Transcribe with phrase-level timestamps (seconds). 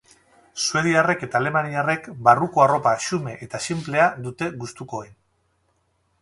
[0.61, 5.15] Suediarrek eta alemaniarrek barruko arropa xume eta sinplea dute gustukoen.